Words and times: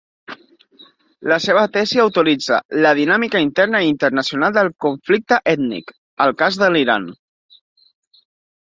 La 1.31 1.37
seva 1.47 1.65
tesi 1.75 2.01
autoritza 2.05 2.57
"la 2.87 2.95
dinàmica 3.01 3.43
interna 3.45 3.83
i 3.85 3.91
internacional 3.93 4.59
del 4.59 4.73
conflicte 4.89 5.41
ètnic: 5.57 5.97
el 6.29 6.37
cas 6.45 6.63
de 6.65 6.75
l'Iran". 6.75 7.11